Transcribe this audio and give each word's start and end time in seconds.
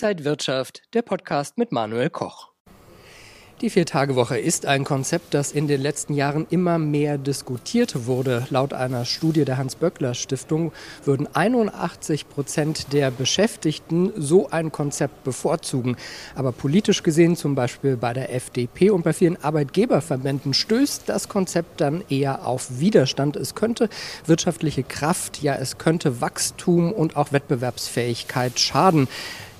Inside 0.00 0.24
Wirtschaft, 0.24 0.82
der 0.94 1.02
Podcast 1.02 1.58
mit 1.58 1.72
Manuel 1.72 2.08
Koch. 2.08 2.52
Die 3.62 3.68
Viertagewoche 3.68 4.38
ist 4.38 4.64
ein 4.64 4.84
Konzept, 4.84 5.34
das 5.34 5.50
in 5.50 5.66
den 5.66 5.80
letzten 5.80 6.14
Jahren 6.14 6.46
immer 6.50 6.78
mehr 6.78 7.18
diskutiert 7.18 8.06
wurde. 8.06 8.46
Laut 8.50 8.72
einer 8.72 9.04
Studie 9.04 9.44
der 9.44 9.56
Hans-Böckler-Stiftung 9.56 10.70
würden 11.04 11.26
81 11.34 12.28
Prozent 12.28 12.92
der 12.92 13.10
Beschäftigten 13.10 14.12
so 14.14 14.48
ein 14.50 14.70
Konzept 14.70 15.24
bevorzugen. 15.24 15.96
Aber 16.36 16.52
politisch 16.52 17.02
gesehen, 17.02 17.34
zum 17.34 17.56
Beispiel 17.56 17.96
bei 17.96 18.12
der 18.12 18.32
FDP 18.32 18.90
und 18.90 19.02
bei 19.02 19.12
vielen 19.12 19.42
Arbeitgeberverbänden, 19.42 20.54
stößt 20.54 21.08
das 21.08 21.28
Konzept 21.28 21.80
dann 21.80 22.04
eher 22.08 22.46
auf 22.46 22.78
Widerstand. 22.78 23.34
Es 23.34 23.56
könnte 23.56 23.88
wirtschaftliche 24.26 24.84
Kraft, 24.84 25.42
ja, 25.42 25.56
es 25.56 25.76
könnte 25.76 26.20
Wachstum 26.20 26.92
und 26.92 27.16
auch 27.16 27.32
Wettbewerbsfähigkeit 27.32 28.60
schaden. 28.60 29.08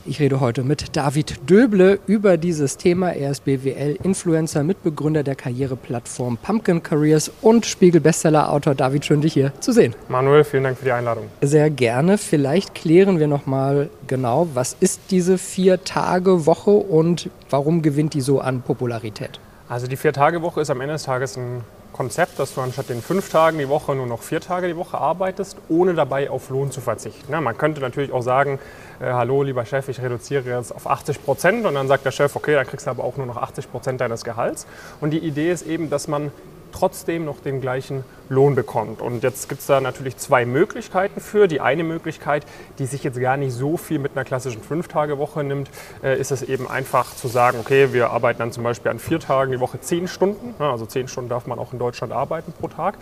Ich 0.09 0.21
rede 0.21 0.41
heute 0.41 0.65
mit 0.65 0.97
David 0.97 1.51
Döble 1.51 1.99
über 2.07 2.39
dieses 2.39 2.79
Thema. 2.79 3.11
Er 3.11 3.31
ist 3.31 3.45
BWL-Influencer, 3.45 4.65
Mitbegründer 4.65 5.23
der 5.23 5.35
Karriereplattform 5.35 6.39
Pumpkin 6.39 6.83
Careers 6.83 7.31
und 7.43 7.67
Spiegel-Bestseller-Autor. 7.67 8.75
David, 8.75 9.05
schön 9.05 9.21
dich 9.21 9.35
hier 9.35 9.53
zu 9.61 9.71
sehen. 9.71 9.95
Manuel, 10.09 10.45
vielen 10.45 10.63
Dank 10.63 10.79
für 10.79 10.87
die 10.87 10.93
Einladung. 10.93 11.25
Sehr 11.43 11.69
gerne. 11.69 12.17
Vielleicht 12.17 12.75
klären 12.75 13.19
wir 13.19 13.27
noch 13.27 13.45
mal 13.45 13.91
genau, 14.07 14.49
was 14.55 14.75
ist 14.81 15.03
diese 15.11 15.37
Vier-Tage-Woche 15.37 16.71
und 16.71 17.29
warum 17.51 17.83
gewinnt 17.83 18.15
die 18.15 18.23
so 18.23 18.41
an 18.41 18.63
Popularität? 18.63 19.39
Also 19.69 19.89
die 19.89 19.97
Vier-Tage-Woche 19.97 20.63
ist 20.63 20.71
am 20.71 20.81
Ende 20.81 20.95
des 20.95 21.03
Tages 21.03 21.37
ein 21.37 21.61
Konzept, 21.99 22.39
dass 22.39 22.55
du 22.55 22.61
anstatt 22.61 22.91
den 22.91 23.03
fünf 23.03 23.29
Tagen 23.29 23.59
die 23.59 23.69
Woche 23.69 23.93
nur 23.93 24.07
noch 24.07 24.23
vier 24.23 24.41
Tage 24.41 24.69
die 24.69 24.77
Woche 24.77 24.99
arbeitest, 24.99 25.57
ohne 25.69 25.95
dabei 25.95 26.31
auf 26.31 26.49
Lohn 26.49 26.71
zu 26.71 26.81
verzichten. 26.81 27.33
Ja, 27.33 27.41
man 27.41 27.59
könnte 27.59 27.81
natürlich 27.81 28.13
auch 28.13 28.23
sagen, 28.23 28.61
äh, 29.01 29.07
hallo 29.07 29.43
lieber 29.43 29.65
Chef, 29.65 29.89
ich 29.89 30.01
reduziere 30.01 30.49
jetzt 30.49 30.73
auf 30.73 30.89
80 30.89 31.25
Prozent 31.25 31.67
und 31.67 31.75
dann 31.75 31.89
sagt 31.89 32.05
der 32.05 32.13
Chef, 32.13 32.37
okay, 32.37 32.55
dann 32.55 32.69
kriegst 32.69 32.87
du 32.87 32.91
aber 32.93 33.03
auch 33.03 33.17
nur 33.17 33.27
noch 33.27 33.37
80 33.37 33.73
Prozent 33.73 34.01
deines 34.01 34.23
Gehalts. 34.23 34.69
Und 35.01 35.11
die 35.11 35.19
Idee 35.19 35.51
ist 35.51 35.67
eben, 35.67 35.91
dass 35.91 36.07
man 36.07 36.31
trotzdem 36.71 37.25
noch 37.25 37.41
den 37.41 37.61
gleichen 37.61 38.05
Lohn 38.29 38.55
bekommt. 38.55 39.01
Und 39.01 39.23
jetzt 39.23 39.49
gibt 39.49 39.61
es 39.61 39.67
da 39.67 39.81
natürlich 39.81 40.17
zwei 40.17 40.45
Möglichkeiten 40.45 41.21
für. 41.21 41.49
Die 41.49 41.61
eine 41.61 41.85
Möglichkeit, 41.85 42.45
die 42.79 42.87
sich 42.87 43.05
jetzt 43.05 43.21
gar 43.21 43.37
nicht 43.37 43.53
so 43.53 43.77
viel 43.77 43.99
mit 43.99 44.13
einer 44.15 44.25
klassischen 44.25 44.63
Fünf-Tage-Woche 44.63 45.45
nimmt, 45.45 45.71
äh, 46.03 46.19
ist 46.19 46.31
es 46.31 46.43
eben 46.43 46.69
einfach 46.69 47.15
zu 47.15 47.29
sagen, 47.29 47.59
okay, 47.61 47.93
wir 47.93 48.11
arbeiten 48.11 48.41
dann 48.41 48.53
zum 48.53 48.65
Beispiel 48.65 48.91
an 48.91 48.99
vier 48.99 49.21
Tagen 49.21 49.53
die 49.53 49.61
Woche 49.61 49.81
zehn 49.81 50.09
Stunden. 50.09 50.55
Also 50.63 50.87
zehn 50.87 51.09
Stunden 51.09 51.31
darf 51.31 51.47
man 51.47 51.59
auch 51.59 51.73
in 51.73 51.79
Deutschland 51.79 52.13
arbeiten 52.13 52.53
pro 52.53 52.69
Tag. 52.69 52.99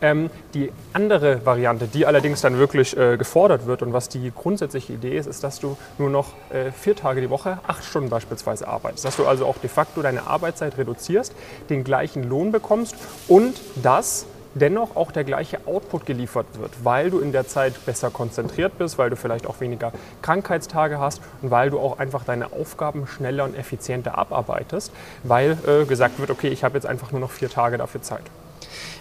Ähm, 0.00 0.30
die 0.54 0.72
andere 0.92 1.44
Variante, 1.44 1.86
die 1.86 2.06
allerdings 2.06 2.40
dann 2.40 2.58
wirklich 2.58 2.96
äh, 2.96 3.16
gefordert 3.16 3.66
wird 3.66 3.82
und 3.82 3.92
was 3.92 4.08
die 4.08 4.32
grundsätzliche 4.34 4.92
Idee 4.92 5.16
ist, 5.16 5.26
ist, 5.26 5.44
dass 5.44 5.60
du 5.60 5.76
nur 5.98 6.10
noch 6.10 6.28
äh, 6.50 6.72
vier 6.72 6.96
Tage 6.96 7.20
die 7.20 7.30
Woche 7.30 7.58
acht 7.66 7.84
Stunden 7.84 8.08
beispielsweise 8.08 8.66
arbeitest. 8.66 9.04
Dass 9.04 9.16
du 9.16 9.26
also 9.26 9.46
auch 9.46 9.58
de 9.58 9.68
facto 9.68 10.02
deine 10.02 10.26
Arbeitszeit 10.26 10.78
reduzierst, 10.78 11.34
den 11.68 11.84
gleichen 11.84 12.28
Lohn 12.28 12.52
bekommst 12.52 12.94
und 13.28 13.60
das 13.82 14.26
dennoch 14.54 14.96
auch 14.96 15.12
der 15.12 15.24
gleiche 15.24 15.58
Output 15.66 16.06
geliefert 16.06 16.46
wird, 16.58 16.70
weil 16.82 17.10
du 17.10 17.20
in 17.20 17.32
der 17.32 17.46
Zeit 17.46 17.84
besser 17.86 18.10
konzentriert 18.10 18.78
bist, 18.78 18.98
weil 18.98 19.10
du 19.10 19.16
vielleicht 19.16 19.46
auch 19.46 19.60
weniger 19.60 19.92
Krankheitstage 20.22 20.98
hast 20.98 21.20
und 21.42 21.50
weil 21.50 21.70
du 21.70 21.78
auch 21.78 21.98
einfach 21.98 22.24
deine 22.24 22.52
Aufgaben 22.52 23.06
schneller 23.06 23.44
und 23.44 23.56
effizienter 23.56 24.18
abarbeitest, 24.18 24.92
weil 25.22 25.56
äh, 25.66 25.84
gesagt 25.84 26.18
wird, 26.18 26.30
okay, 26.30 26.48
ich 26.48 26.64
habe 26.64 26.74
jetzt 26.74 26.86
einfach 26.86 27.12
nur 27.12 27.20
noch 27.20 27.30
vier 27.30 27.50
Tage 27.50 27.78
dafür 27.78 28.02
Zeit. 28.02 28.22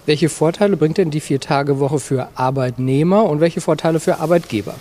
Welche 0.05 0.29
Vorteile 0.29 0.77
bringt 0.77 0.97
denn 0.97 1.11
die 1.11 1.19
Vier-Tage-Woche 1.19 1.99
für 1.99 2.29
Arbeitnehmer 2.35 3.25
und 3.25 3.41
welche 3.41 3.61
Vorteile 3.61 3.99
für 3.99 4.19
Arbeitgeber? 4.19 4.73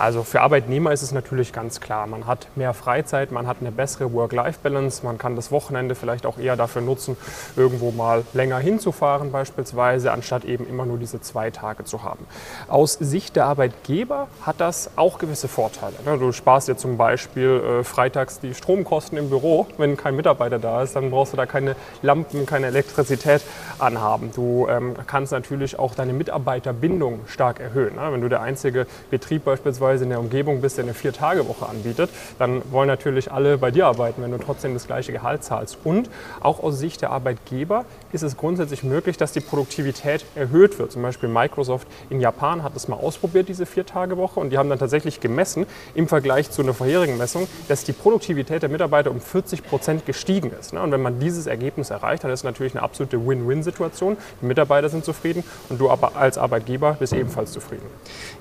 Also 0.00 0.22
für 0.22 0.40
Arbeitnehmer 0.40 0.92
ist 0.92 1.02
es 1.02 1.12
natürlich 1.12 1.52
ganz 1.52 1.78
klar, 1.78 2.06
man 2.06 2.26
hat 2.26 2.48
mehr 2.56 2.72
Freizeit, 2.72 3.32
man 3.32 3.46
hat 3.46 3.58
eine 3.60 3.70
bessere 3.70 4.14
Work-Life-Balance, 4.14 5.04
man 5.04 5.18
kann 5.18 5.36
das 5.36 5.52
Wochenende 5.52 5.94
vielleicht 5.94 6.24
auch 6.24 6.38
eher 6.38 6.56
dafür 6.56 6.80
nutzen, 6.80 7.18
irgendwo 7.54 7.90
mal 7.90 8.24
länger 8.32 8.58
hinzufahren 8.58 9.30
beispielsweise, 9.30 10.10
anstatt 10.10 10.46
eben 10.46 10.66
immer 10.66 10.86
nur 10.86 10.96
diese 10.96 11.20
zwei 11.20 11.50
Tage 11.50 11.84
zu 11.84 12.02
haben. 12.02 12.26
Aus 12.66 12.94
Sicht 12.94 13.36
der 13.36 13.44
Arbeitgeber 13.44 14.28
hat 14.40 14.58
das 14.58 14.90
auch 14.96 15.18
gewisse 15.18 15.48
Vorteile. 15.48 15.96
Ne? 16.06 16.16
Du 16.16 16.32
sparst 16.32 16.68
dir 16.68 16.78
zum 16.78 16.96
Beispiel 16.96 17.80
äh, 17.80 17.84
freitags 17.84 18.40
die 18.40 18.54
Stromkosten 18.54 19.18
im 19.18 19.28
Büro, 19.28 19.66
wenn 19.76 19.98
kein 19.98 20.16
Mitarbeiter 20.16 20.58
da 20.58 20.82
ist, 20.82 20.96
dann 20.96 21.10
brauchst 21.10 21.34
du 21.34 21.36
da 21.36 21.44
keine 21.44 21.76
Lampen, 22.00 22.46
keine 22.46 22.68
Elektrizität 22.68 23.42
anhaben. 23.78 24.30
Du 24.34 24.66
ähm, 24.66 24.94
kannst 25.06 25.30
natürlich 25.30 25.78
auch 25.78 25.94
deine 25.94 26.14
Mitarbeiterbindung 26.14 27.20
stark 27.26 27.60
erhöhen. 27.60 27.96
Ne? 27.96 28.08
Wenn 28.10 28.22
du 28.22 28.30
der 28.30 28.40
einzige 28.40 28.86
Betrieb 29.10 29.44
beispielsweise 29.44 29.89
beispielsweise 29.90 30.04
in 30.04 30.10
der 30.10 30.20
Umgebung 30.20 30.60
bist, 30.60 30.76
der 30.76 30.84
eine 30.84 30.94
Vier-Tage-Woche 30.94 31.68
anbietet, 31.68 32.10
dann 32.38 32.62
wollen 32.70 32.86
natürlich 32.86 33.32
alle 33.32 33.58
bei 33.58 33.70
dir 33.70 33.86
arbeiten, 33.86 34.22
wenn 34.22 34.30
du 34.30 34.38
trotzdem 34.38 34.74
das 34.74 34.86
gleiche 34.86 35.12
Gehalt 35.12 35.42
zahlst. 35.42 35.78
Und 35.84 36.08
auch 36.40 36.62
aus 36.62 36.78
Sicht 36.78 37.02
der 37.02 37.10
Arbeitgeber 37.10 37.84
ist 38.12 38.22
es 38.22 38.36
grundsätzlich 38.36 38.84
möglich, 38.84 39.16
dass 39.16 39.32
die 39.32 39.40
Produktivität 39.40 40.24
erhöht 40.34 40.78
wird. 40.78 40.92
Zum 40.92 41.02
Beispiel 41.02 41.28
Microsoft 41.28 41.88
in 42.08 42.20
Japan 42.20 42.62
hat 42.62 42.76
das 42.76 42.88
mal 42.88 42.96
ausprobiert, 42.96 43.48
diese 43.48 43.66
Vier-Tage-Woche, 43.66 44.38
und 44.38 44.50
die 44.50 44.58
haben 44.58 44.68
dann 44.68 44.78
tatsächlich 44.78 45.20
gemessen 45.20 45.66
im 45.94 46.06
Vergleich 46.06 46.50
zu 46.50 46.62
einer 46.62 46.74
vorherigen 46.74 47.16
Messung, 47.18 47.48
dass 47.68 47.84
die 47.84 47.92
Produktivität 47.92 48.62
der 48.62 48.68
Mitarbeiter 48.68 49.10
um 49.10 49.20
40 49.20 49.64
Prozent 49.64 50.06
gestiegen 50.06 50.52
ist. 50.58 50.72
Ne? 50.72 50.80
Und 50.82 50.92
wenn 50.92 51.02
man 51.02 51.18
dieses 51.18 51.46
Ergebnis 51.46 51.90
erreicht, 51.90 52.24
dann 52.24 52.30
ist 52.30 52.40
es 52.40 52.44
natürlich 52.44 52.74
eine 52.74 52.82
absolute 52.82 53.26
Win-Win-Situation. 53.26 54.16
Die 54.40 54.46
Mitarbeiter 54.46 54.88
sind 54.88 55.04
zufrieden 55.04 55.42
und 55.68 55.80
du 55.80 55.90
aber 55.90 56.16
als 56.16 56.38
Arbeitgeber 56.38 56.96
bist 56.98 57.12
ebenfalls 57.12 57.52
zufrieden. 57.52 57.86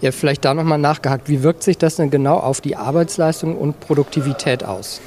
Ja, 0.02 0.12
vielleicht 0.12 0.46
da 0.46 0.54
nochmal 0.54 0.78
nachgehakt. 0.78 1.28
Wie 1.28 1.39
wirkt 1.44 1.64
sich 1.64 1.78
das 1.78 1.96
denn 1.96 2.10
genau 2.10 2.38
auf 2.38 2.62
die 2.62 2.76
Arbeitsleistung 2.76 3.58
und 3.58 3.80
Produktivität 3.80 4.64
aus? 4.64 5.02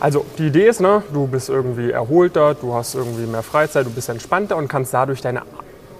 Also 0.00 0.24
die 0.38 0.48
Idee 0.48 0.68
ist, 0.68 0.80
ne, 0.80 1.02
du 1.12 1.26
bist 1.26 1.48
irgendwie 1.48 1.90
erholter, 1.90 2.54
du 2.54 2.74
hast 2.74 2.94
irgendwie 2.94 3.26
mehr 3.26 3.42
Freizeit, 3.42 3.86
du 3.86 3.90
bist 3.90 4.08
entspannter 4.08 4.56
und 4.56 4.68
kannst 4.68 4.92
dadurch 4.92 5.20
deine 5.20 5.42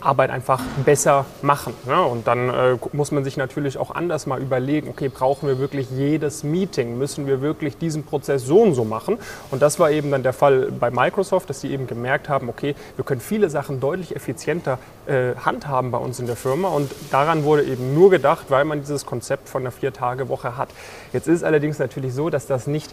Arbeit 0.04 0.30
einfach 0.30 0.60
besser 0.84 1.24
machen. 1.42 1.74
Ne? 1.86 2.02
Und 2.02 2.26
dann 2.26 2.48
äh, 2.48 2.76
muss 2.92 3.10
man 3.10 3.24
sich 3.24 3.36
natürlich 3.36 3.78
auch 3.78 3.94
anders 3.94 4.26
mal 4.26 4.40
überlegen, 4.40 4.88
okay, 4.88 5.08
brauchen 5.08 5.48
wir 5.48 5.58
wirklich 5.58 5.90
jedes 5.90 6.44
Meeting? 6.44 6.98
Müssen 6.98 7.26
wir 7.26 7.40
wirklich 7.40 7.78
diesen 7.78 8.04
Prozess 8.04 8.44
so 8.46 8.60
und 8.60 8.74
so 8.74 8.84
machen? 8.84 9.18
Und 9.50 9.62
das 9.62 9.78
war 9.78 9.90
eben 9.90 10.10
dann 10.10 10.22
der 10.22 10.32
Fall 10.32 10.72
bei 10.78 10.90
Microsoft, 10.90 11.50
dass 11.50 11.60
sie 11.60 11.70
eben 11.72 11.86
gemerkt 11.86 12.28
haben, 12.28 12.48
okay, 12.48 12.74
wir 12.96 13.04
können 13.04 13.20
viele 13.20 13.50
Sachen 13.50 13.80
deutlich 13.80 14.14
effizienter 14.14 14.78
äh, 15.06 15.34
handhaben 15.36 15.90
bei 15.90 15.98
uns 15.98 16.20
in 16.20 16.26
der 16.26 16.36
Firma. 16.36 16.68
Und 16.68 16.90
daran 17.10 17.44
wurde 17.44 17.64
eben 17.64 17.94
nur 17.94 18.10
gedacht, 18.10 18.46
weil 18.48 18.64
man 18.64 18.80
dieses 18.80 19.06
Konzept 19.06 19.48
von 19.48 19.62
einer 19.62 19.70
Vier-Tage-Woche 19.70 20.56
hat. 20.56 20.68
Jetzt 21.12 21.28
ist 21.28 21.44
allerdings 21.44 21.78
natürlich 21.78 22.14
so, 22.14 22.30
dass 22.30 22.46
das 22.46 22.66
nicht 22.66 22.92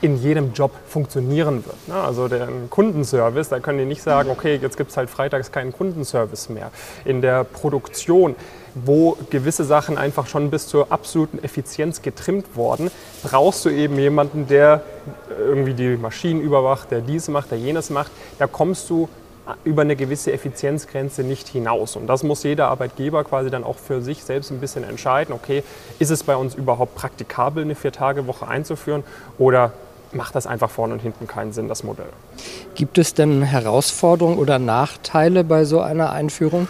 in 0.00 0.16
jedem 0.16 0.52
Job 0.52 0.70
funktionieren 0.86 1.64
wird. 1.64 1.88
Ne? 1.88 1.94
Also 1.94 2.28
der 2.28 2.48
Kundenservice, 2.70 3.48
da 3.48 3.60
können 3.60 3.78
die 3.78 3.84
nicht 3.84 4.02
sagen, 4.02 4.30
okay, 4.30 4.58
jetzt 4.60 4.76
gibt 4.76 4.90
es 4.90 4.96
halt 4.96 5.10
freitags 5.10 5.50
keinen 5.50 5.72
Kundenservice 5.72 6.48
mehr. 6.48 6.70
In 7.04 7.20
der 7.20 7.44
Produktion, 7.44 8.36
wo 8.74 9.16
gewisse 9.30 9.64
Sachen 9.64 9.98
einfach 9.98 10.26
schon 10.28 10.50
bis 10.50 10.68
zur 10.68 10.92
absoluten 10.92 11.42
Effizienz 11.42 12.02
getrimmt 12.02 12.56
worden, 12.56 12.90
brauchst 13.22 13.64
du 13.64 13.70
eben 13.70 13.98
jemanden, 13.98 14.46
der 14.46 14.82
irgendwie 15.38 15.74
die 15.74 15.96
Maschinen 15.96 16.40
überwacht, 16.40 16.90
der 16.90 17.00
dies 17.00 17.28
macht, 17.28 17.50
der 17.50 17.58
jenes 17.58 17.90
macht. 17.90 18.12
Da 18.38 18.46
kommst 18.46 18.88
du 18.90 19.08
über 19.64 19.82
eine 19.82 19.96
gewisse 19.96 20.32
Effizienzgrenze 20.32 21.22
nicht 21.22 21.48
hinaus. 21.48 21.96
Und 21.96 22.06
das 22.06 22.22
muss 22.22 22.42
jeder 22.42 22.68
Arbeitgeber 22.68 23.24
quasi 23.24 23.50
dann 23.50 23.64
auch 23.64 23.78
für 23.78 24.02
sich 24.02 24.22
selbst 24.22 24.50
ein 24.50 24.60
bisschen 24.60 24.84
entscheiden. 24.84 25.34
Okay, 25.34 25.62
ist 25.98 26.10
es 26.10 26.22
bei 26.22 26.36
uns 26.36 26.54
überhaupt 26.54 26.94
praktikabel, 26.94 27.64
eine 27.64 27.74
Vier-Tage-Woche 27.74 28.46
einzuführen 28.46 29.04
oder 29.38 29.72
macht 30.12 30.34
das 30.34 30.46
einfach 30.46 30.70
vorne 30.70 30.94
und 30.94 31.00
hinten 31.00 31.26
keinen 31.26 31.52
Sinn, 31.52 31.68
das 31.68 31.82
Modell. 31.82 32.10
Gibt 32.74 32.98
es 32.98 33.14
denn 33.14 33.42
Herausforderungen 33.42 34.38
oder 34.38 34.58
Nachteile 34.58 35.44
bei 35.44 35.64
so 35.64 35.80
einer 35.80 36.10
Einführung? 36.10 36.68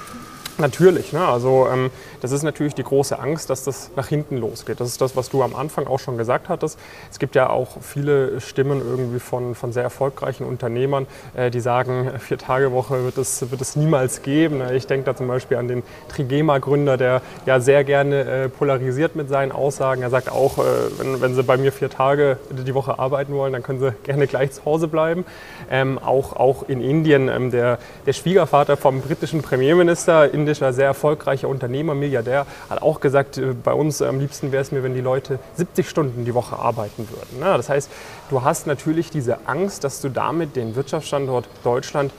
Natürlich, 0.60 1.12
ne? 1.12 1.24
also 1.24 1.69
ähm, 1.72 1.91
das 2.20 2.32
ist 2.32 2.42
natürlich 2.42 2.74
die 2.74 2.82
große 2.82 3.16
Angst, 3.16 3.49
dass 3.49 3.62
das 3.62 3.93
nach 3.94 4.08
hinten 4.08 4.38
losgeht. 4.38 4.81
Das 4.81 4.88
ist 4.88 5.00
das, 5.00 5.14
was 5.14 5.31
du 5.31 5.44
am 5.44 5.55
Anfang 5.55 5.87
auch 5.87 6.00
schon 6.00 6.19
gesagt 6.19 6.49
hattest. 6.49 6.81
Es 7.12 7.20
gibt 7.20 7.37
ja 7.37 7.49
auch 7.49 7.81
viele 7.81 8.40
Stimmen 8.40 8.81
irgendwie 8.81 9.20
von, 9.20 9.55
von 9.55 9.72
sehr 9.72 9.84
erfolgreichen 9.84 10.44
Unternehmern, 10.44 11.06
äh, 11.37 11.52
die 11.52 11.60
sagen, 11.60 12.10
vier 12.19 12.38
Tage 12.38 12.72
Woche 12.72 13.05
wird 13.05 13.19
es, 13.19 13.49
wird 13.52 13.60
es 13.60 13.76
niemals 13.76 14.22
geben. 14.22 14.60
Ich 14.75 14.88
denke 14.88 15.05
da 15.05 15.14
zum 15.14 15.28
Beispiel 15.28 15.58
an 15.58 15.69
den 15.69 15.84
Trigema-Gründer, 16.08 16.96
der 16.96 17.22
ja 17.46 17.61
sehr 17.61 17.84
gerne 17.84 18.25
äh, 18.25 18.49
polarisiert 18.49 19.14
mit 19.14 19.28
seinen 19.28 19.52
Aussagen. 19.52 20.02
Er 20.02 20.11
sagt 20.11 20.28
auch, 20.28 20.58
äh, 20.58 20.62
wenn, 20.99 21.20
wenn 21.20 21.34
Sie 21.37 21.44
bei 21.44 21.56
mir 21.56 21.70
vier 21.70 21.88
Tage 21.88 22.37
die 22.50 22.75
Woche 22.75 22.99
arbeiten 22.99 23.32
wollen, 23.32 23.52
dann 23.52 23.62
können 23.62 23.78
Sie 23.78 23.93
gerne 24.02 24.26
gleich 24.26 24.50
zu 24.50 24.64
Hause 24.64 24.88
bleiben. 24.88 25.25
Ähm, 25.70 26.00
auch, 26.00 26.32
auch 26.34 26.69
in 26.69 26.81
Indien, 26.81 27.28
ähm, 27.28 27.52
der, 27.52 27.78
der 28.06 28.12
Schwiegervater 28.12 28.76
vom 28.76 29.02
britischen 29.02 29.43
Premierminister 29.43 30.34
in 30.34 30.48
indischer, 30.49 30.73
sehr 30.73 30.87
erfolgreicher 30.87 31.49
Unternehmer, 31.49 31.95
Milliardär, 31.95 32.47
hat 32.71 32.81
auch 32.81 33.00
gesagt, 33.00 33.37
äh, 33.37 33.53
bei 33.53 33.73
uns 33.73 34.00
am 34.00 34.19
liebsten 34.19 34.50
wäre 34.50 34.62
es 34.62 34.73
mir, 34.73 34.83
wenn 34.83 34.95
die 34.95 35.03
Leute 35.03 35.39
70 35.56 35.89
Stunden 35.89 36.25
die 36.25 36.35
Woche 36.35 36.59
arbeiten 36.59 37.06
würden. 37.11 37.41
Das 37.41 37.69
heißt, 37.69 37.91
du 38.31 38.43
hast 38.43 38.67
natürlich 38.67 39.11
diese 39.11 39.47
Angst, 39.47 39.85
dass 39.85 40.00
du 40.00 40.09
damit 40.09 40.56
den 40.56 40.75
Wirtschaftsstandort 40.75 41.47
Deutschland 41.65 42.12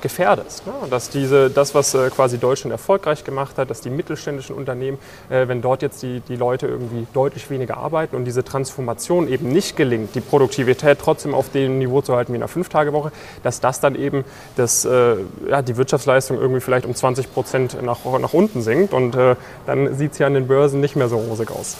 gefährdest. 0.00 0.66
Ne? 0.66 0.72
Dass 0.90 1.10
diese, 1.10 1.50
das, 1.50 1.74
was 1.74 1.94
äh, 1.94 2.10
quasi 2.10 2.38
Deutschland 2.38 2.72
erfolgreich 2.72 3.24
gemacht 3.24 3.58
hat, 3.58 3.70
dass 3.70 3.80
die 3.80 3.90
mittelständischen 3.90 4.54
Unternehmen, 4.54 4.98
äh, 5.28 5.48
wenn 5.48 5.62
dort 5.62 5.82
jetzt 5.82 6.02
die, 6.02 6.20
die 6.20 6.36
Leute 6.36 6.66
irgendwie 6.66 7.06
deutlich 7.12 7.50
weniger 7.50 7.76
arbeiten 7.76 8.16
und 8.16 8.24
diese 8.24 8.44
Transformation 8.44 9.28
eben 9.28 9.48
nicht 9.48 9.76
gelingt, 9.76 10.14
die 10.14 10.20
Produktivität 10.20 10.98
trotzdem 11.00 11.34
auf 11.34 11.50
dem 11.50 11.78
Niveau 11.78 12.00
zu 12.00 12.14
halten 12.14 12.32
wie 12.32 12.36
in 12.36 12.42
einer 12.42 12.48
Fünf-Tage-Woche, 12.48 13.12
dass 13.42 13.60
das 13.60 13.80
dann 13.80 13.94
eben 13.94 14.24
das, 14.56 14.84
äh, 14.84 15.16
ja, 15.48 15.62
die 15.62 15.76
Wirtschaftsleistung 15.76 16.38
irgendwie 16.38 16.60
vielleicht 16.60 16.86
um 16.86 16.94
20 16.94 17.32
Prozent 17.32 17.82
nach, 17.82 18.04
nach 18.04 18.32
unten 18.32 18.62
sinkt 18.62 18.92
und 18.92 19.14
äh, 19.14 19.36
dann 19.66 19.96
sieht 19.96 20.12
es 20.12 20.18
ja 20.18 20.26
an 20.26 20.34
den 20.34 20.46
Börsen 20.46 20.80
nicht 20.80 20.96
mehr 20.96 21.08
so 21.08 21.18
rosig 21.18 21.50
aus. 21.50 21.76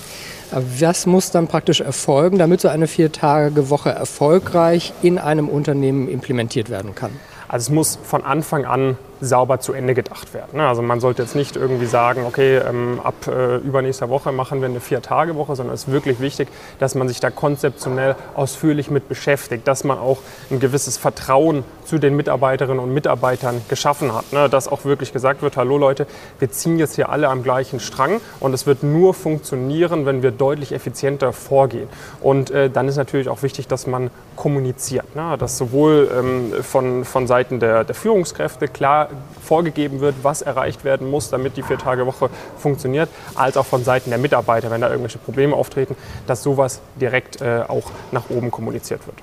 Was 0.51 1.05
muss 1.05 1.31
dann 1.31 1.47
praktisch 1.47 1.81
erfolgen, 1.81 2.39
damit 2.39 2.63
so 2.63 2.69
eine 2.69 2.87
Vier-Tage-Woche 2.87 3.91
erfolgreich 3.91 4.95
in 5.03 5.19
einem 5.19 5.49
Unternehmen 5.49 6.09
implementiert 6.09 6.71
werden 6.71 6.95
kann? 6.95 7.11
Also 7.49 7.65
es 7.65 7.71
muss 7.71 7.99
von 8.03 8.25
Anfang 8.25 8.67
an 8.67 8.97
sauber 9.21 9.61
zu 9.61 9.73
Ende 9.73 9.95
gedacht 9.95 10.35
werden. 10.35 10.59
Ne? 10.59 10.69
Also 10.69 10.83
man 10.83 11.01
sollte 11.01 11.23
jetzt 11.23 11.35
nicht 11.35 11.57
irgendwie 11.57 11.87
sagen, 11.87 12.25
okay, 12.25 12.59
ähm, 12.59 13.01
ab 13.03 13.15
äh, 13.27 13.57
übernächster 13.57 14.09
Woche 14.09 14.33
machen 14.33 14.61
wir 14.61 14.69
eine 14.69 14.81
Vier-Tage-Woche, 14.81 15.57
sondern 15.57 15.75
es 15.75 15.85
ist 15.85 15.93
wirklich 15.93 16.21
wichtig, 16.21 16.49
dass 16.79 16.95
man 16.95 17.09
sich 17.09 17.21
da 17.21 17.31
konzeptionell 17.31 18.15
ausführlich 18.35 18.91
mit 18.91 19.09
beschäftigt, 19.09 19.67
dass 19.67 19.85
man 19.85 19.99
auch 19.99 20.19
ein 20.51 20.61
gewisses 20.61 20.97
Vertrauen 20.97 21.65
zu 21.85 21.99
den 21.99 22.17
Mitarbeiterinnen 22.17 22.79
und 22.79 22.93
Mitarbeitern 22.93 23.61
geschaffen 23.69 24.15
hat. 24.15 24.33
Ne? 24.33 24.49
Dass 24.49 24.69
auch 24.69 24.85
wirklich 24.85 25.13
gesagt 25.13 25.43
wird, 25.43 25.57
hallo 25.57 25.79
Leute, 25.79 26.07
wir 26.39 26.51
ziehen 26.51 26.79
jetzt 26.79 26.95
hier 26.95 27.09
alle 27.09 27.29
am 27.29 27.43
gleichen 27.43 27.81
Strang 27.81 28.21
und 28.41 28.53
es 28.53 28.67
wird 28.67 28.83
nur 28.83 29.15
funktionieren, 29.15 30.07
wenn 30.07 30.23
wir 30.23 30.31
deutlich 30.31 30.73
effizienter 30.73 31.33
vorgehen. 31.33 31.89
Und 32.21 32.51
äh, 32.51 32.71
dann 32.71 32.89
ist 32.89 32.97
natürlich 32.97 33.29
auch 33.29 33.43
wichtig, 33.43 33.67
dass 33.67 33.87
man 33.87 34.11
kommuniziert, 34.37 35.17
ne? 35.17 35.37
dass 35.39 35.59
sowohl 35.59 36.11
ähm, 36.17 36.63
von, 36.63 37.05
von 37.05 37.27
Seiten 37.27 37.38
der, 37.45 37.85
der 37.85 37.95
Führungskräfte 37.95 38.69
klar 38.69 39.09
vorgegeben 39.43 40.01
wird, 40.01 40.17
was 40.23 40.43
erreicht 40.43 40.85
werden 40.85 41.11
muss, 41.11 41.31
damit 41.31 41.57
die 41.57 41.63
Vier-Tage-Woche 41.63 42.31
funktioniert, 42.59 43.09
als 43.35 43.57
auch 43.57 43.67
von 43.67 43.85
Seiten 43.85 44.11
der 44.11 44.19
Mitarbeiter, 44.19 44.71
wenn 44.71 44.81
da 44.81 44.89
irgendwelche 44.89 45.19
Probleme 45.19 45.55
auftreten, 45.55 45.97
dass 46.27 46.43
sowas 46.43 46.81
direkt 47.01 47.41
äh, 47.41 47.63
auch 47.67 47.91
nach 48.13 48.31
oben 48.31 48.51
kommuniziert 48.51 49.07
wird. 49.07 49.17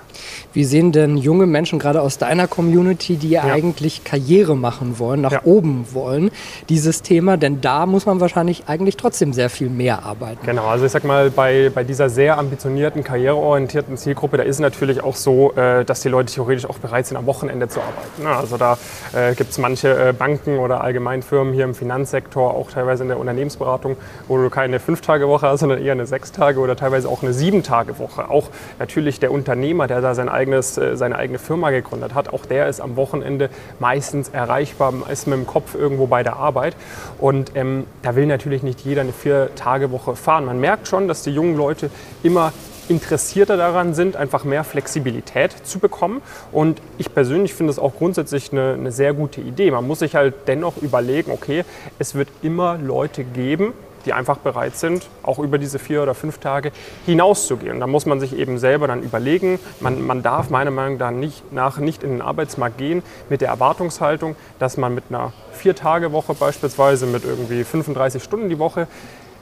Wie 0.54 0.64
sehen 0.64 0.92
denn 0.92 1.18
junge 1.18 1.46
Menschen 1.46 1.80
gerade 1.80 2.02
aus 2.02 2.18
deiner 2.18 2.48
Community, 2.48 3.18
die 3.18 3.30
ja. 3.30 3.44
eigentlich 3.44 4.04
Karriere 4.04 4.56
machen 4.56 5.00
wollen, 5.00 5.22
nach 5.22 5.32
ja. 5.32 5.42
oben 5.44 5.86
wollen, 5.92 6.32
dieses 6.70 7.02
Thema? 7.02 7.38
Denn 7.38 7.62
da 7.62 7.86
muss 7.86 8.06
man 8.06 8.20
wahrscheinlich 8.20 8.64
eigentlich 8.68 8.98
trotzdem 8.98 9.34
sehr 9.34 9.50
viel 9.50 9.70
mehr 9.70 10.04
arbeiten. 10.04 10.46
Genau, 10.46 10.66
also 10.66 10.86
ich 10.86 10.92
sag 10.92 11.04
mal, 11.04 11.30
bei, 11.30 11.72
bei 11.74 11.84
dieser 11.84 12.10
sehr 12.10 12.38
ambitionierten, 12.38 13.04
karriereorientierten 13.04 13.98
Zielgruppe, 13.98 14.38
da 14.38 14.44
ist 14.44 14.56
es 14.56 14.60
natürlich 14.60 15.04
auch 15.04 15.16
so, 15.16 15.54
äh, 15.54 15.86
dass 15.86 16.02
die 16.02 16.10
Leute 16.10 16.34
theoretisch 16.34 16.66
auch 16.66 16.78
bereit 16.78 17.08
sind, 17.08 17.18
am 17.18 17.26
Wochenende 17.26 17.68
zu 17.68 17.82
arbeiten. 17.82 18.05
Also 18.26 18.58
da 18.58 18.78
äh, 19.14 19.36
gibt 19.36 19.52
es 19.52 19.58
manche 19.58 19.76
manche 19.76 20.10
äh, 20.10 20.14
Banken 20.14 20.58
oder 20.58 20.82
Allgemeinfirmen 20.82 21.54
hier 21.54 21.66
im 21.66 21.76
Finanzsektor, 21.76 22.54
auch 22.54 22.72
teilweise 22.72 23.04
in 23.04 23.10
der 23.10 23.20
Unternehmensberatung, 23.20 23.98
wo 24.28 24.38
du 24.38 24.50
keine 24.50 24.80
Fünf-Tage-Woche 24.80 25.48
hast, 25.48 25.60
sondern 25.60 25.84
eher 25.84 25.92
eine 25.92 26.06
Sechs-Tage- 26.06 26.60
oder 26.60 26.76
teilweise 26.76 27.10
auch 27.10 27.22
eine 27.22 27.34
Sieben-Tage-Woche. 27.34 28.30
Auch 28.30 28.50
natürlich 28.80 29.20
der 29.20 29.32
Unternehmer, 29.32 29.88
der 29.88 30.00
da 30.00 30.16
sein 30.16 30.30
eigenes, 30.30 30.78
äh, 30.78 30.96
seine 30.96 31.18
eigene 31.18 31.40
Firma 31.40 31.72
gegründet 31.72 32.14
hat, 32.14 32.34
auch 32.34 32.46
der 32.46 32.68
ist 32.68 32.80
am 32.80 32.96
Wochenende 32.96 33.50
meistens 33.80 34.30
erreichbar, 34.30 34.94
ist 35.12 35.28
mit 35.28 35.38
dem 35.38 35.46
Kopf 35.46 35.76
irgendwo 35.76 36.08
bei 36.08 36.24
der 36.24 36.38
Arbeit. 36.38 36.76
Und 37.20 37.52
ähm, 37.56 37.86
da 38.02 38.16
will 38.16 38.26
natürlich 38.26 38.64
nicht 38.64 38.82
jeder 38.82 39.02
eine 39.02 39.12
Vier-Tage-Woche 39.14 40.16
fahren. 40.16 40.46
Man 40.46 40.60
merkt 40.60 40.88
schon, 40.88 41.08
dass 41.10 41.22
die 41.24 41.32
jungen 41.32 41.58
Leute 41.58 41.90
immer 42.24 42.54
interessierter 42.90 43.58
daran 43.58 43.94
sind, 43.94 44.16
einfach 44.16 44.44
mehr 44.44 44.64
Flexibilität 44.64 45.52
zu 45.64 45.80
bekommen. 45.80 46.22
Und 46.52 46.82
ich 46.98 47.14
persönlich 47.14 47.54
finde 47.54 47.72
es 47.72 47.80
auch 47.80 47.96
grundsätzlich 47.96 48.52
eine, 48.52 48.74
eine, 48.74 48.92
sehr 48.92 49.14
gute 49.14 49.42
Idee. 49.42 49.72
Man 49.72 49.88
muss 49.88 50.00
sich 50.00 50.16
halt 50.16 50.34
dennoch 50.48 50.78
überlegen, 50.78 51.32
okay, 51.32 51.66
es 52.00 52.16
wird 52.16 52.30
immer 52.42 52.78
Leute 52.78 53.24
geben, 53.24 53.74
die 54.06 54.14
einfach 54.14 54.38
bereit 54.38 54.76
sind, 54.76 55.08
auch 55.24 55.40
über 55.40 55.58
diese 55.58 55.80
vier 55.80 56.04
oder 56.04 56.14
fünf 56.14 56.38
Tage 56.38 56.72
hinauszugehen. 57.06 57.80
Da 57.80 57.88
muss 57.88 58.06
man 58.06 58.20
sich 58.20 58.38
eben 58.38 58.58
selber 58.58 58.88
dann 58.88 59.02
überlegen, 59.02 59.60
man, 59.80 60.06
man 60.06 60.22
darf 60.22 60.50
meiner 60.50 60.72
Meinung 60.72 60.98
nach 60.98 61.12
nicht, 61.12 61.52
nach 61.52 61.78
nicht 61.78 62.04
in 62.04 62.12
den 62.12 62.22
Arbeitsmarkt 62.22 62.78
gehen 62.78 63.04
mit 63.30 63.42
der 63.42 63.50
Erwartungshaltung, 63.50 64.36
dass 64.60 64.78
man 64.78 64.94
mit 64.94 65.06
einer 65.10 65.34
Vier-Tage-Woche 65.54 66.36
beispielsweise, 66.36 67.08
mit 67.08 67.26
irgendwie 67.26 67.64
35 67.64 68.24
Stunden 68.24 68.50
die 68.50 68.60
Woche, 68.60 68.88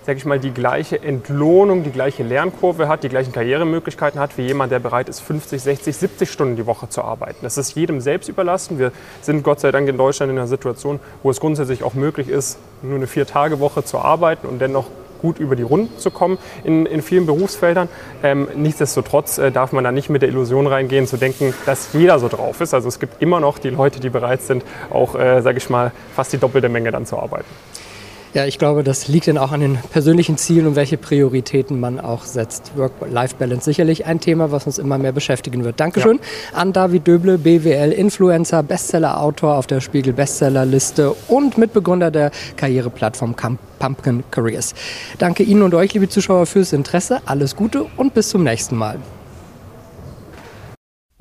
sage 0.06 0.18
ich 0.18 0.26
mal, 0.26 0.40
die 0.40 0.52
gleiche 0.52 1.02
Entlohnung, 1.02 1.84
die 1.84 1.92
gleiche 1.92 2.24
Lernkurve 2.24 2.88
hat, 2.88 3.04
die 3.04 3.10
gleichen 3.10 3.32
Karrieremöglichkeiten 3.32 4.20
hat 4.20 4.38
wie 4.38 4.44
jemand, 4.44 4.72
der 4.72 4.80
bereit 4.80 5.10
ist, 5.10 5.22
50, 5.22 5.62
60, 5.62 5.96
70 5.96 6.32
Stunden 6.32 6.56
die 6.56 6.66
Woche 6.66 6.90
zu 6.90 7.04
arbeiten. 7.04 7.40
Das 7.42 7.58
ist 7.58 7.76
jedem 7.76 8.02
selbst 8.02 8.30
überlassen. 8.30 8.80
Wir 8.80 8.92
sind 9.22 9.44
Gott 9.44 9.60
sei 9.60 9.72
Dank 9.72 9.88
in 9.88 9.98
Deutschland 9.98 10.32
in 10.32 10.38
einer 10.38 10.48
Situation, 10.48 11.00
wo 11.24 11.30
es 11.30 11.40
grundsätzlich 11.40 11.84
auch 11.84 11.94
möglich 11.94 12.28
ist, 12.28 12.60
nur 12.82 12.96
eine 12.96 13.08
Vier-Tage-Woche 13.08 13.84
zu 13.84 14.00
arbeiten 14.00 14.48
und 14.48 14.60
dennoch 14.60 14.88
gut 15.24 15.40
über 15.40 15.56
die 15.56 15.64
Runden 15.64 15.98
zu 15.98 16.12
kommen 16.12 16.38
in, 16.66 16.86
in 16.86 17.02
vielen 17.02 17.26
Berufsfeldern. 17.26 17.88
Ähm, 18.22 18.50
nichtsdestotrotz 18.56 19.38
äh, 19.38 19.52
darf 19.52 19.72
man 19.72 19.84
da 19.84 19.92
nicht 19.92 20.10
mit 20.10 20.22
der 20.22 20.30
Illusion 20.30 20.68
reingehen, 20.68 21.08
zu 21.08 21.18
denken, 21.18 21.54
dass 21.66 21.94
jeder 21.94 22.20
so 22.20 22.28
drauf 22.28 22.60
ist. 22.60 22.74
Also 22.74 22.90
es 22.90 23.00
gibt 23.00 23.22
immer 23.22 23.40
noch 23.40 23.58
die 23.58 23.70
Leute, 23.70 24.02
die 24.02 24.10
bereit 24.10 24.42
sind, 24.42 24.66
auch, 24.90 25.16
äh, 25.16 25.42
sage 25.42 25.58
ich 25.58 25.70
mal, 25.70 25.94
fast 26.14 26.34
die 26.34 26.38
doppelte 26.38 26.68
Menge 26.68 26.92
dann 26.92 27.06
zu 27.06 27.18
arbeiten. 27.18 27.48
Ja, 28.33 28.45
ich 28.47 28.57
glaube, 28.57 28.83
das 28.83 29.07
liegt 29.07 29.27
dann 29.27 29.38
auch 29.38 29.51
an 29.51 29.62
den 29.62 29.77
persönlichen 29.91 30.38
Zielen 30.38 30.65
und 30.65 30.75
welche 30.75 30.97
Prioritäten 30.97 31.80
man 31.80 32.00
auch 32.00 32.25
setzt. 32.25 32.71
Work-Life-Balance 32.75 33.63
sicherlich 33.63 34.07
ein 34.07 34.19
Thema, 34.19 34.51
was 34.51 34.65
uns 34.65 34.80
immer 34.80 34.97
mehr 34.97 35.12
beschäftigen 35.12 35.63
wird. 35.63 35.80
Dankeschön 35.80 36.18
ja. 36.18 36.57
an 36.57 36.74
David 36.74 37.06
Döble, 37.06 37.38
BWL-Influencer, 37.38 38.63
Bestseller-Autor 38.63 39.56
auf 39.56 39.68
der 39.68 39.81
Spiegel-Bestsellerliste 39.81 41.15
und 41.27 41.59
Mitbegründer 41.59 42.09
der 42.09 42.31
Karriereplattform 42.57 43.35
Pumpkin 43.77 44.24
Careers. 44.31 44.74
Danke 45.19 45.44
Ihnen 45.44 45.62
und 45.62 45.75
euch, 45.75 45.94
liebe 45.94 46.09
Zuschauer, 46.09 46.47
fürs 46.47 46.74
Interesse. 46.74 47.21
Alles 47.25 47.56
Gute 47.56 47.85
und 47.97 48.15
bis 48.15 48.30
zum 48.30 48.44
nächsten 48.44 48.75
Mal. 48.75 48.97